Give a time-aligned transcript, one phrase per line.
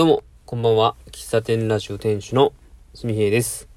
[0.00, 0.96] どうも、こんばんは。
[1.12, 2.54] 喫茶店ラジオ店主の
[2.94, 3.68] すみへいです。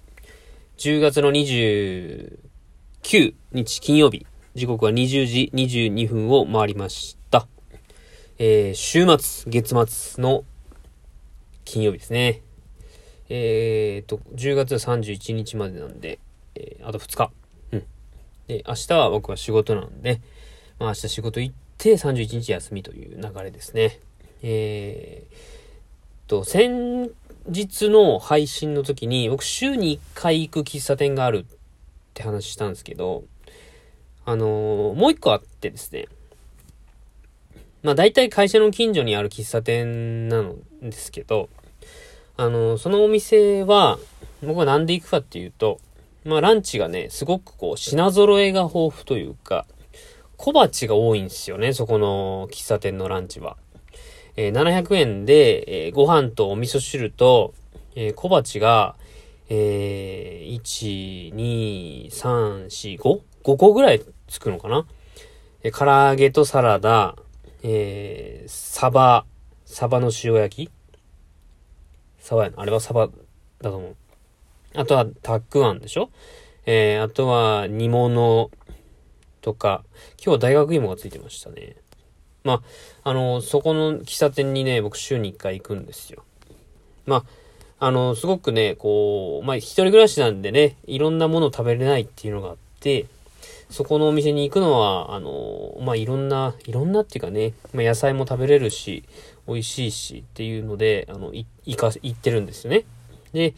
[0.78, 2.40] 10月の29
[3.52, 4.26] 日金曜日、
[4.56, 7.46] 時刻は20時22分を回りました。
[8.38, 9.76] えー、週末、月
[10.16, 10.46] 末の
[11.66, 12.42] 金曜日ですね。
[13.28, 16.20] えーと、10月31日までなんで、
[16.56, 17.32] えーあと2日。
[17.74, 17.84] うん。
[18.48, 20.22] で、明日は僕は仕事なんで、
[20.80, 24.00] まあ明日仕事行って31日休みという流れですね。
[24.42, 25.63] えー
[26.28, 27.12] と、先
[27.48, 31.56] 日の配信の時に、僕週に1回行く喫茶店があるっ
[32.14, 33.24] て話したんですけど、
[34.26, 36.08] あのーもう一個あってですね、
[37.82, 41.50] まあ大体会社の近所にある喫茶店なのですけど、
[42.38, 44.00] あのーそのお店は、
[44.42, 45.80] 僕はなんで行くかっていうと、
[46.24, 49.66] まあランチがね、すごくこう品揃えが豊富というか、
[50.38, 53.58] 小鉢が多いんですよね、そこの喫茶店のランチは。
[54.36, 57.54] えー700円で、えーご飯とお味噌汁と、
[57.96, 58.96] えー小鉢が、
[59.50, 63.22] えー1、2、3、4、5?
[63.44, 64.88] 5個ぐらいつくのかな？
[65.64, 67.16] えー唐揚げとサラダ、
[67.62, 69.26] えーサバ、
[69.66, 70.72] サバの塩焼き？
[72.20, 72.62] サバやな？
[72.62, 73.96] あれはサバだと思う。
[74.76, 76.10] あとは、たくあんでしょ？
[76.66, 78.50] えーあとは、煮物
[79.42, 79.84] とか、
[80.18, 81.76] 今日は大学芋がついてましたね。
[82.44, 82.62] ま
[83.04, 86.24] あ、あの、そこの喫茶店にね、僕週に1回行くんですよ。
[87.06, 87.18] ま
[87.80, 93.08] あ、あの、すごくね、こう、まあ、一人暮らしなんでね、いろんなものを食べれないっていうのがあって、
[93.70, 99.04] そこのお店に行くのは、あの、まあ、いろんな、いろんなっていうかね、まあ、野菜も食べれるし、
[99.48, 102.84] 美味しいしっていうので、あの、行か、行ってるんですよね。
[103.34, 103.54] で、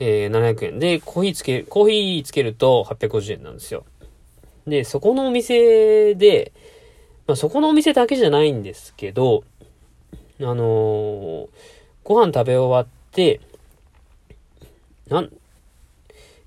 [0.00, 0.78] えー700円。
[0.78, 3.84] で、コーヒーつけ、コーヒーつけると850円なんですよ。
[4.66, 6.52] で、そこのお店で、
[7.26, 9.44] まあ、そこのお店だけじゃないんですけど、
[10.40, 11.48] あのー
[12.04, 13.40] ご飯食べ終わって、
[15.08, 15.30] なん、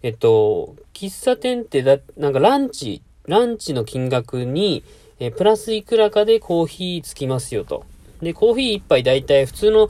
[0.04, 4.84] えっと、喫茶店ってだ、なんかランチ、ランチの金額に、
[5.20, 7.86] えプラスいくらかでコーヒーつきますよと。
[8.22, 9.90] で、コーヒー一杯だいたい普通の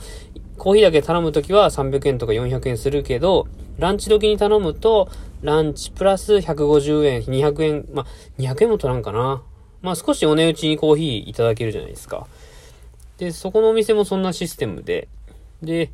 [0.57, 3.45] コーヒーだけ頼むときは300円とか400円するけど、
[3.77, 5.09] ランチ時に頼むと、
[5.41, 8.05] ランチプラス150円、200円、ま、
[8.39, 9.43] 200円も取らんかな。
[9.81, 12.27] まあ少しお値打ちにコーヒーいただけるじゃないですか。
[13.17, 15.07] で、そこのお店もそんなシステムで、
[15.61, 15.91] で、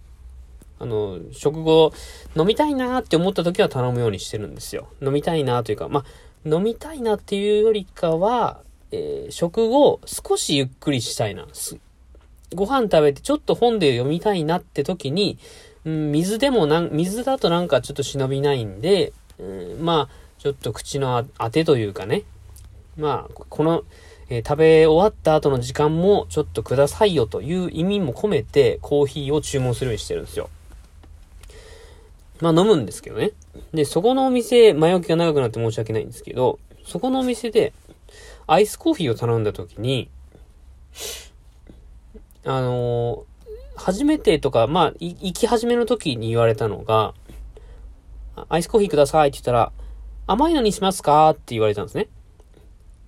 [0.80, 1.94] あの、食後、
[2.36, 4.88] 飲みたいなーって思った時は頼むようにしてるんですよ。
[5.02, 8.62] 飲みたいなーというか、まあ、飲みたいなっていうよりかは、
[8.92, 11.48] えー食後、少しゆっくりしたいな。
[12.54, 15.40] ご飯食べてちょっと本で読みたいなって時に、
[15.86, 19.44] うん、水でもなん、水だとなんかちょっと忍びないんで、う
[19.80, 22.24] ん、まあ、ちょっと口のあ当てというかね、
[22.98, 23.84] まあ、この、
[24.30, 30.50] えー食べ終わった後の時間もちょっとくださいよという意味も込めてコーヒーを注文するようにしてるんですよ。
[32.40, 33.32] まあ飲むんですけどね。
[33.74, 37.74] で、そこのお店、前置きが長くなって申し訳ないんですけど、そこのお店で
[38.48, 40.10] アイスコーヒーを頼んだ時に、
[42.46, 43.34] あのー
[43.76, 47.14] 初めてとか、まあ、行き始めの時に言われたのが、
[48.48, 49.72] アイスコーヒーくださいって言ったら、
[50.28, 52.08] 甘いのにしますかって言われたんですね。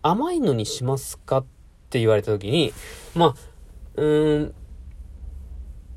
[0.07, 1.45] 甘いのにしますかっ
[1.89, 2.73] て言われた時に、
[3.15, 3.35] まあ、
[3.95, 4.53] うーん、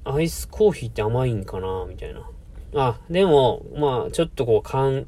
[0.04, 2.26] アイスコーヒーって甘いんかなみたいな。
[2.74, 5.06] あ、でも、まあ、ちょっとこう、缶、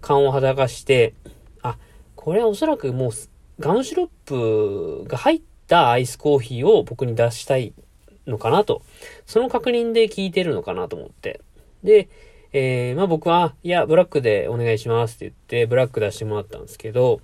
[0.00, 1.14] 缶をはだかして、
[1.62, 1.78] あ、
[2.16, 3.12] これはおそらくもう、
[3.60, 7.72] ガムシロップが入ったアイスコーヒーを僕に出したい
[8.26, 8.82] のかなと。
[9.26, 11.40] その確認で聞いてるのかなと思って。
[11.84, 12.08] で、
[12.52, 17.20] えー、まあ僕は、いや、ブラックでお願いしますって言って、ブラック出してもらったんですけど、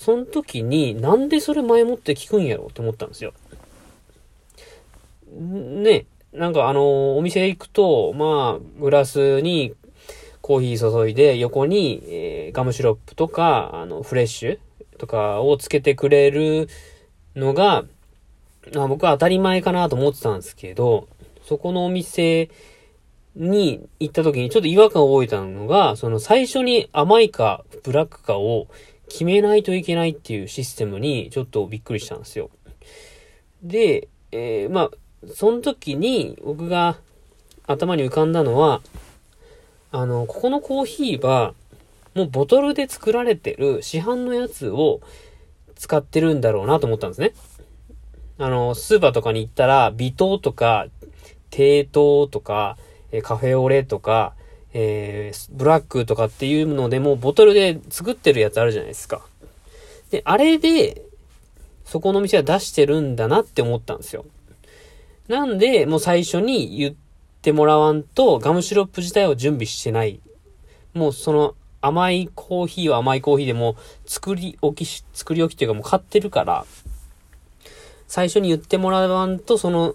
[0.00, 3.34] その時に、なんでそれ前もって聞くんやろって思ったんですよ。
[5.30, 9.74] ね、なんかあの、お店行くと、まあ、グラスに
[10.40, 14.58] コーヒー注いで、横に、えーガムシロップとか、あの、フレッシュ
[14.96, 16.68] とかをつけてくれる
[17.36, 17.84] のが、
[18.74, 21.08] まあ僕は当たり前かなと思ってたんですけど、
[21.44, 22.48] そこのお店
[23.36, 28.66] に行った時にちょっと違和感を覚えたのが、その最初に甘いかブラックかを
[29.10, 32.48] 決めないといけないっていうシステムにちょっとびっくりしたんですよ。
[33.62, 34.90] で、えーまあ、
[35.34, 36.96] その時に僕が
[37.66, 38.80] 頭に浮かんだのは、
[39.90, 41.54] あの、ここのコーヒーは、
[42.14, 45.00] もうボトルで作られてる市販のやつを
[45.74, 47.32] 使ってるんだろうなと思ったんですね。
[48.38, 50.86] あの、スーパーとかに行ったら、微糖とか、
[51.50, 52.78] 低糖とか、
[53.22, 54.34] カフェオレとか、
[54.72, 59.22] えーブラックとかっていうのでも、ボトルで作ってるやつあるじゃないですか。
[60.10, 61.02] で、あれで、
[61.84, 64.24] そこの店は出してるんだなって思ったんですよ。
[65.28, 66.94] なんで、もう最初に言っ
[67.42, 70.20] てもらわんと、ガムシロップ自体を準備してない。
[70.94, 73.76] もうその甘いコーヒーは甘いコーヒーでも
[74.06, 76.66] 作り置き、作り置きっていうかもう買ってるから、
[78.06, 79.94] 最初に言ってもらわんと、その、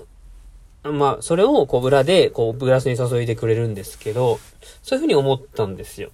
[0.91, 4.39] まあ、それをこう裏でこうグラスに注いでくれるんですけど、
[4.83, 6.11] そういうふうに思ったんですよ。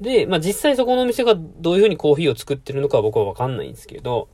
[0.00, 4.28] で、まあ実際そこのお店がどういうふうにコーヒーを作ってるのかは僕はわかんないんですけど、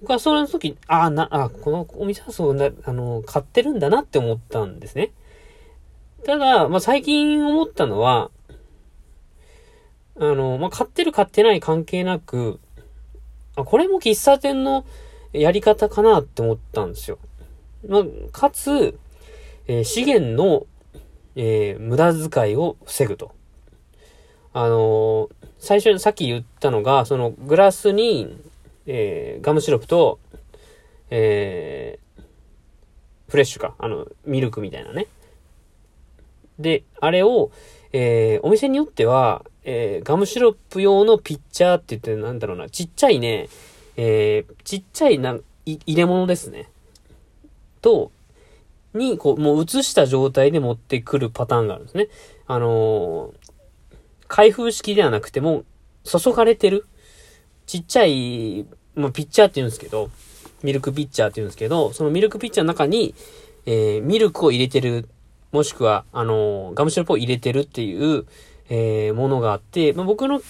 [0.00, 5.12] 僕はその時、ああ、な、あこのお店はそうな、あの、買ってるんだなって思ったんですね。
[6.24, 8.30] ただ、まあ最近思ったのは、
[10.18, 12.60] あの、まあ買ってる買ってない関係なく、
[13.56, 14.86] あ、これも喫茶店の
[15.32, 17.18] やり方かなって思ったんですよ。
[17.88, 18.98] まあ、かつ、
[19.66, 20.66] えー、資源の、
[21.34, 23.32] えー、無駄遣いを防ぐと。
[24.52, 25.28] あのー、
[25.58, 28.36] 最初にさっき言ったのが、そのグラスに、
[28.86, 30.18] え、ガムシロップと、
[31.10, 31.98] え、
[33.28, 33.74] フレッシュか。
[33.78, 35.08] あの、ミルクみたいなね。
[36.58, 37.50] で、あれを、
[37.92, 43.48] え、お店によっては、え、ガムシロップ用のピッチャーって言って、なんだろうな、ちっちゃいね、
[43.96, 46.68] え、ちっちゃいな、入れ物ですね。
[47.86, 48.10] と、
[48.94, 52.08] に、こう、もう移した状態で持ってくるパターンがあるんですね。
[52.48, 53.32] あのー、
[54.26, 55.62] 開封式ではなくても、
[56.02, 56.86] 注がれてる、
[57.66, 58.66] ちっちゃい、
[58.96, 60.10] まあ、ピッチャーって言うんですけど、
[60.64, 63.14] ミルクピッチャーって言うんですけど、そのミルクピッチャーの中に、
[63.66, 65.08] えー、ミルクを入れてる、
[65.52, 68.26] もしくは、あのー、ガムシロップを入れてるっていう、
[68.68, 70.40] えー、ものがあって、まあ、僕の、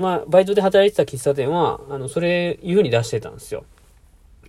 [0.00, 3.64] まあ、バイトで働いてた喫茶店は、あの、それ、いう風に出してたんですよ。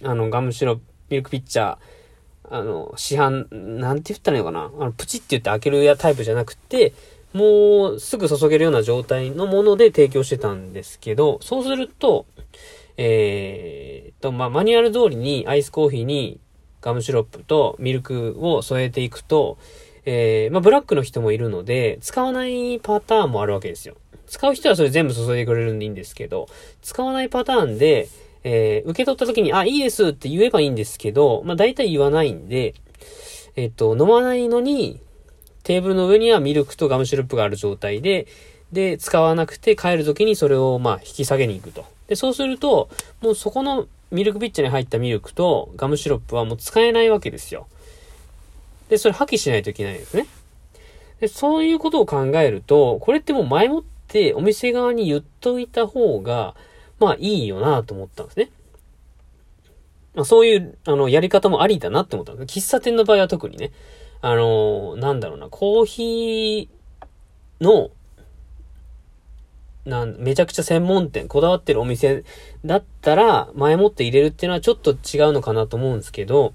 [0.02, 1.78] あの、ガムシロップ、ミルクピッチャー、
[2.52, 3.48] あの、市販、
[3.80, 4.72] なんて言ったらいいのかな？
[4.78, 6.94] あの、プチって言って開けるやタイプじゃなくて、
[7.34, 12.26] もうすぐ注げるような状態のもので提供してたんですけど、そうすると、
[12.98, 16.42] えー、と、まあ、マニュアル通りにアイスコーヒーに
[16.82, 19.58] ガムシロップとミルクを添えていくと、
[20.04, 23.96] えー、まあ、ブラックの人もいるので、使わないパターンもあるわけですよ。
[24.28, 26.48] 使う人はそれ全部注いでくれるんでいいんですけど、
[26.82, 28.10] 使わないパターンで、
[28.44, 32.74] えー、受け取った時に、あ、いいですって言えばいいんですけど、まあ、大体言わないんで、
[33.56, 35.00] えっ、と、飲まないのに、
[35.64, 38.28] テーブルの上にはミルクとガムシロップがある状態で、
[38.72, 41.86] で、使わなくて帰るときにそれをまあ引き下げに行くと。
[42.08, 42.90] で、そうすると、
[43.22, 47.68] もうそこのミルクピッチャーに入ったミルクとガムシロップはもう使えないわけですよ。
[48.90, 50.28] で、それ破棄しないといけないですね。
[51.20, 56.56] で、そういうことを考えると、これってもう前もってお店側に言っといた方が、
[57.02, 58.50] まあいいよなと思ったんですね。
[60.16, 62.60] まあそういう、あの、やり方もありだなって思ったんです。
[62.60, 63.72] 喫茶店の場合は特にね。
[64.22, 67.90] あの、なんだろうな、コーヒーの、
[69.84, 72.24] なん、めちゃくちゃ専門店、こだわってるお店
[72.64, 74.98] だったら、前もって入れるっていうのはちょっと違う
[75.32, 76.54] のかなと思うんですけど、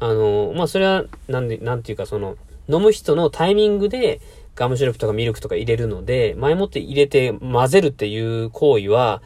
[0.00, 2.36] あの、まあ、それは、なんで、なんていうか、その、
[2.68, 4.20] 飲む人のタイミングで、
[4.54, 9.22] ガムシロップとかミルクとか入れるので、前もって入れて混ぜるっていう行為は、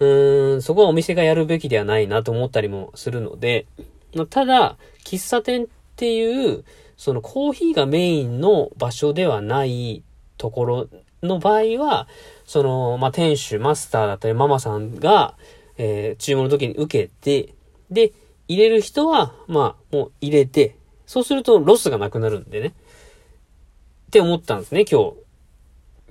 [0.00, 3.66] うーん、そこはお店がやるべきではないなと思ったりもするので、
[4.14, 5.66] まただ、喫茶店っ
[5.96, 6.64] ていう、
[6.96, 10.02] そのコーヒーがメインの場所ではない
[10.36, 10.88] ところ
[11.22, 12.08] の場合は、
[12.44, 15.36] その、まあ、店主、マスターだったりママさんが、
[15.76, 17.54] えー、注文の時に受けて、
[17.90, 18.12] で、
[18.48, 22.68] 入れる人は、まあ、もう入れて、そうするとロスがなくなるんでね。
[22.68, 25.27] って思ったんですね、今日。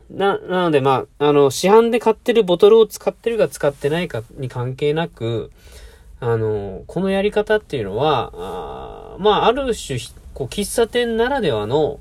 [0.10, 5.52] な、なので、まあ、あの、市販で買ってるボトルを使ってるか使ってないかに関係なく、
[6.20, 10.00] あの、このやり方っていうのは、あまあ、ある種、
[10.34, 12.00] こう、喫茶店ならではの、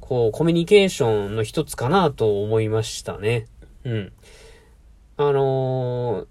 [0.00, 3.46] こう、コミュニケーションの一つかなと思いましたね。
[3.84, 4.12] うん。
[5.16, 6.26] あのー、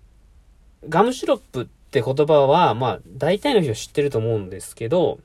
[0.89, 5.19] ガムシロップって言葉は、まあ、大体の人知ってると思うんですけど、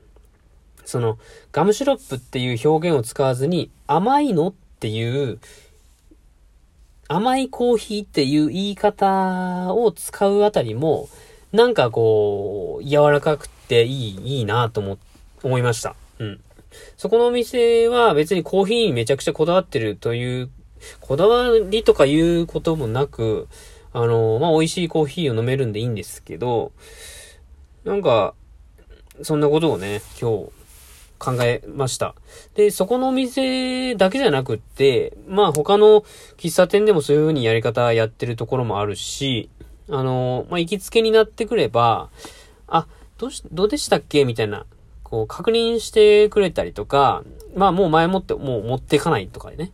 [0.85, 1.19] その、
[1.51, 5.39] ガムシロップっていう表現を使わずに、甘いのっていう、
[7.11, 11.09] 甘いコーヒーっていう言い方を使うあたりも、
[11.51, 14.97] なんかこう、柔らかくていい、いいなと思、
[15.43, 15.95] 思いました。
[16.19, 16.39] うん。
[16.95, 20.49] そこのお店は別にコーヒーにめちゃくちゃこだわってるという、
[21.01, 23.49] こだわりとかいうこともなく、
[23.91, 26.71] あの、まあ、美味しいコーヒーを飲めるんでいいんですけど、
[27.83, 28.35] なんか、
[29.21, 30.60] そんなことをね、今日
[31.21, 32.15] 考えました。
[32.55, 36.03] で、そこのお店だけじゃなくって、まあ他の
[36.37, 39.49] 喫茶店でもそういう風にやり方やってるところもあるし、
[39.89, 42.09] あの、まあ行きつけになってくれば、
[42.67, 42.87] あ、
[43.19, 44.65] どうし、どうでしたっけみたいな
[45.11, 47.23] こう、確認してくれたりとか、
[47.53, 49.71] まあもう前もってもう持ってかないとかね。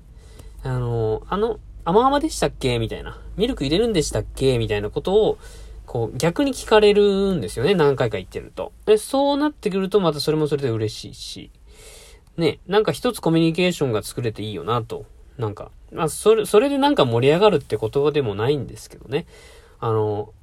[0.64, 3.22] あの、あの、甘々でしたっけみたいな。
[3.38, 5.38] ミルク入れるんでしたっけみたいなことを、
[5.88, 7.74] こう、逆に聞かれるんですよね。
[7.74, 8.74] 何回か言ってると。
[8.86, 11.52] で、そうなってくると、またそれもそれで嬉しいし。
[12.36, 15.06] ね、なんか一つコミュニケーションが作れていいよなと。
[15.38, 19.26] なんか、まあ、それ、それでなんか盛り上がるってことでもないんですけどね。
[19.80, 20.34] あの、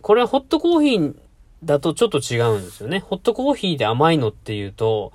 [0.00, 1.14] これはホットコーヒー
[1.62, 3.00] だとちょっと違うんですよね。
[3.00, 5.12] ホットコーヒーで甘いのっていうと、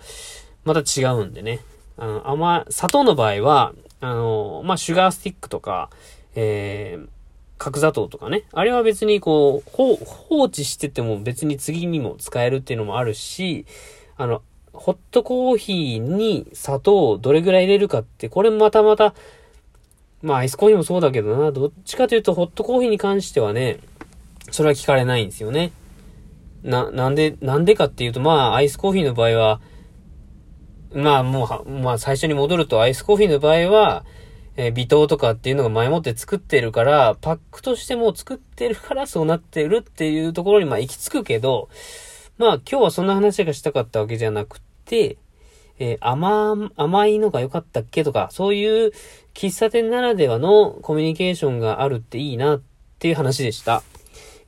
[0.63, 1.59] また違うんでね。
[1.97, 5.89] あの、甘、砂糖の場合は、あの、まあ、シュガースティックとか、
[6.35, 7.07] えー、
[7.59, 8.45] 角砂糖とかね。
[8.53, 13.65] あれは別にこう、放置してても別に次にも使えるっていうのもあるし、
[14.17, 14.41] あの、
[14.73, 19.13] ホットコーヒーに砂糖をどれぐらい入れるかって、これまたまた、
[20.21, 23.79] まあアイスコーヒーもそうだけどな、どっちかというとホットコーヒーに関してはね、
[24.51, 25.71] それは聞かれないんですよね。
[26.63, 29.61] な、なんで、なんでかっていうと、まあアイスコーヒーの場合は、
[30.93, 34.05] まあもう、まあ最初に戻るとアイスコーヒーの場合は、
[34.57, 41.69] えー、微糖とかっていうのが前もって作ってるから、パックとしても作ってるからそうなってるっていうところにまあ行き着くけど、
[42.37, 45.17] まあ今日はそんな話がしたかったわけじゃなくて、
[45.79, 48.91] えー、甘、甘いのが良かったっけとか、そういう
[49.33, 52.61] 喫茶店ならではのコミュニケーションがあるっていいなっ
[52.99, 53.81] ていう話でした。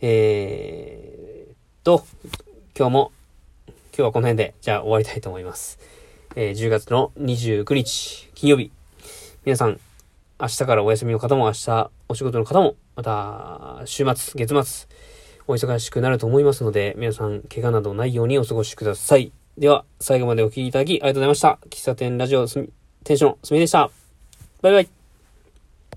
[0.02, 2.06] えー、と、
[2.78, 3.12] 今日も、
[3.68, 5.80] 今日はこの辺で、じゃあ終わりたいと思います。
[6.36, 8.72] えー、10月の29日、金曜日。
[9.46, 9.80] 皆さん、
[10.42, 14.88] 明日からお休みの方も明日お仕事の方も、また週末、月末、
[15.48, 19.32] お忙しくなると思いますので、皆さん、怪我などないようにお過ごしください。
[19.60, 21.60] では、最後までお聴きいただきありがとうございました。
[21.70, 22.68] 喫茶店ラジオ、店
[23.06, 23.92] 主のすみでした。
[24.64, 25.01] バイバイ。